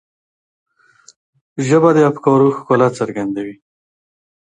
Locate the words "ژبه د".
1.67-1.99